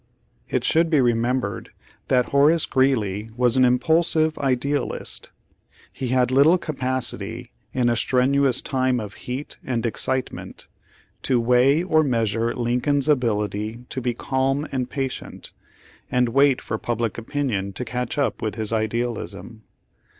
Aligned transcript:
It 0.49 0.63
should 0.63 0.89
be 0.89 0.99
remembered 0.99 1.69
that 2.07 2.29
Horace 2.29 2.65
Greeley 2.65 3.29
was 3.37 3.55
an 3.55 3.63
impulsive 3.63 4.35
idealist. 4.39 5.29
He 5.93 6.07
had 6.07 6.31
little 6.31 6.57
capacity, 6.57 7.51
in 7.71 7.87
a 7.87 7.95
strenuous 7.95 8.63
time 8.63 8.99
of 8.99 9.13
heat 9.13 9.57
and 9.63 9.85
excitement, 9.85 10.67
to 11.21 11.39
weigh 11.39 11.83
or 11.83 12.01
measure 12.01 12.51
Lincoln's 12.55 13.07
ability 13.07 13.85
to 13.89 14.01
be 14.01 14.15
calm 14.15 14.65
and 14.71 14.89
patient, 14.89 15.51
and 16.09 16.29
wait 16.29 16.63
for 16.63 16.79
public 16.79 17.19
opinion 17.19 17.71
to 17.73 17.85
catch 17.85 18.17
up 18.17 18.41
with 18.41 18.55
his 18.55 18.73
idealism. 18.73 19.61